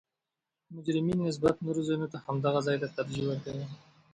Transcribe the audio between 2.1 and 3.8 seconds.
ته همدغه ځا ته ترجیح ورکوي